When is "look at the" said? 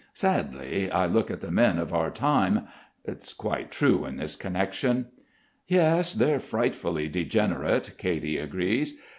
1.05-1.51